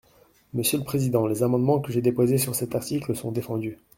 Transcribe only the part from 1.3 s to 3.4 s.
amendements que j’ai déposés sur cet article sont